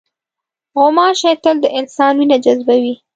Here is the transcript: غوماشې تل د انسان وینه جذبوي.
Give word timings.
غوماشې 0.77 1.31
تل 1.43 1.55
د 1.63 1.65
انسان 1.79 2.13
وینه 2.19 2.37
جذبوي. 2.45 2.95